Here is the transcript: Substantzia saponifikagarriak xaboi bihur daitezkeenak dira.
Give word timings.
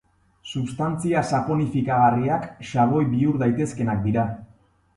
Substantzia 0.51 1.21
saponifikagarriak 1.31 2.49
xaboi 2.73 3.05
bihur 3.15 3.39
daitezkeenak 3.47 4.05
dira. 4.11 4.29